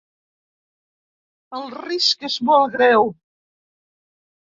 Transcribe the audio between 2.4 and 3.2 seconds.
molt greu.